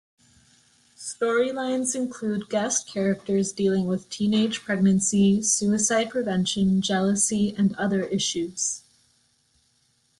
Storylines 0.97 1.95
include 1.95 2.49
guest 2.49 2.87
characters 2.87 3.53
dealing 3.53 3.85
with 3.85 4.09
teenage 4.09 4.61
pregnancy, 4.61 5.43
suicide 5.43 6.09
prevention, 6.09 6.81
jealousy 6.81 7.53
and 7.55 7.75
other 7.75 8.05
issues. 8.05 8.81